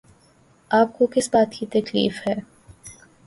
[0.71, 2.33] آپ کو کس بات کی تکلیف ہے؟